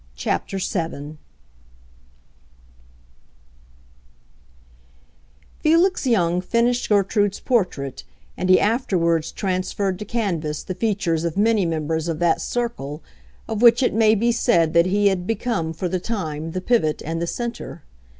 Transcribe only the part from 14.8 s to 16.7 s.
he had become for the time the